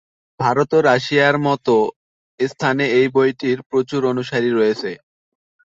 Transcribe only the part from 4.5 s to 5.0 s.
রয়েছে।